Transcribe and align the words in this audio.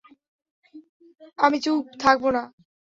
আমি 1.39 1.57
চুপ 1.63 1.83
থাকব 1.99 2.23
না। 2.35 2.43